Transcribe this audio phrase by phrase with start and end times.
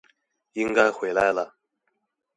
[0.53, 1.57] 應該回來了